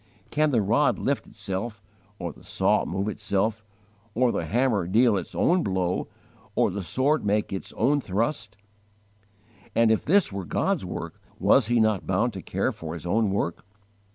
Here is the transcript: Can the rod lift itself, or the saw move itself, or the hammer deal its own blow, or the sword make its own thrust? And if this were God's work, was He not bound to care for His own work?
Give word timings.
Can 0.31 0.49
the 0.49 0.63
rod 0.63 0.97
lift 0.97 1.27
itself, 1.27 1.79
or 2.17 2.33
the 2.33 2.43
saw 2.43 2.85
move 2.85 3.07
itself, 3.07 3.63
or 4.15 4.31
the 4.31 4.45
hammer 4.47 4.87
deal 4.87 5.15
its 5.15 5.35
own 5.35 5.61
blow, 5.61 6.07
or 6.55 6.71
the 6.71 6.81
sword 6.81 7.23
make 7.23 7.53
its 7.53 7.71
own 7.73 8.01
thrust? 8.01 8.57
And 9.75 9.91
if 9.91 10.03
this 10.03 10.31
were 10.31 10.43
God's 10.43 10.83
work, 10.85 11.19
was 11.37 11.67
He 11.67 11.79
not 11.79 12.07
bound 12.07 12.33
to 12.33 12.41
care 12.41 12.71
for 12.71 12.95
His 12.95 13.05
own 13.05 13.29
work? 13.29 13.63